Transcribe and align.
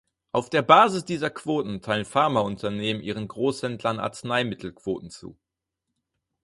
Auf 0.31 0.49
der 0.49 0.63
Basis 0.63 1.05
dieser 1.05 1.29
Quoten 1.29 1.83
teilen 1.83 2.05
Pharmaunternehmen 2.05 3.03
ihren 3.03 3.27
Großhändlern 3.27 3.99
Arzneimittelquoten 3.99 5.11
zu. 5.11 5.37